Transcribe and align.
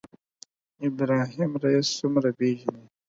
ابراهیم 0.87 1.51
رئیسي 1.63 1.93
څومره 1.99 2.29
پېژنئ 2.37 2.83